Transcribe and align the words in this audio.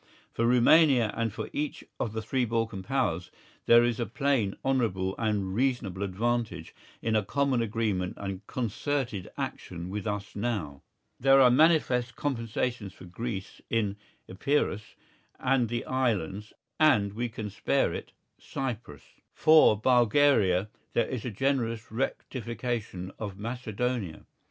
For 0.33 0.47
Rumania 0.47 1.13
and 1.15 1.31
for 1.31 1.47
each 1.53 1.83
of 1.99 2.13
the 2.13 2.23
three 2.23 2.43
Balkan 2.43 2.81
Powers, 2.81 3.29
there 3.67 3.83
is 3.83 3.99
a 3.99 4.07
plain, 4.07 4.55
honourable 4.65 5.13
and 5.19 5.53
reasonable 5.53 6.01
advantage 6.01 6.73
in 7.03 7.15
a 7.15 7.23
common 7.23 7.61
agreement 7.61 8.15
and 8.17 8.41
concerted 8.47 9.29
action 9.37 9.91
with 9.91 10.07
us 10.07 10.35
now. 10.35 10.81
There 11.19 11.39
are 11.39 11.51
manifest 11.51 12.15
compensations 12.15 12.93
for 12.93 13.05
Greece 13.05 13.61
in 13.69 13.95
Epirus 14.27 14.95
and 15.39 15.69
the 15.69 15.85
islands 15.85 16.51
and—we 16.79 17.29
can 17.29 17.51
spare 17.51 17.93
it—Cyprus. 17.93 19.03
For 19.35 19.79
Bulgaria 19.79 20.69
there 20.93 21.05
is 21.07 21.25
a 21.25 21.29
generous 21.29 21.91
rectification 21.91 23.11
of 23.19 23.37
Macedonia. 23.37 24.25